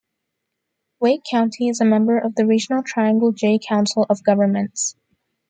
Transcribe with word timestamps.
Wake 0.99 1.21
County 1.29 1.67
is 1.69 1.79
a 1.79 1.85
member 1.85 2.17
of 2.17 2.33
the 2.33 2.47
regional 2.47 2.81
Triangle 2.81 3.33
J 3.33 3.59
Council 3.63 4.03
of 4.09 4.23
Governments. 4.23 4.95